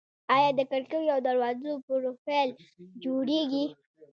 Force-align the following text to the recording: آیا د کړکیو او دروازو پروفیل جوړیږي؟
آیا 0.35 0.49
د 0.57 0.61
کړکیو 0.71 1.13
او 1.15 1.19
دروازو 1.27 1.71
پروفیل 1.87 2.49
جوړیږي؟ 3.03 3.65